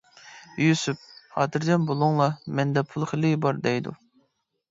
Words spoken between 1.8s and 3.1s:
بۇلۇڭلار مەندە پۇل